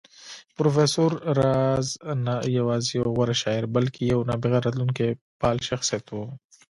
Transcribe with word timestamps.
پروفېسر 0.57 1.11
راز 1.39 1.87
نه 2.25 2.35
يوازې 2.57 2.89
يو 2.97 3.05
غوره 3.15 3.35
شاعر 3.41 3.63
بلکې 3.75 4.01
يو 4.11 4.19
نابغه 4.29 4.57
راتلونکی 4.65 5.09
پال 5.39 5.57
شخصيت 5.69 6.05
و 6.11 6.17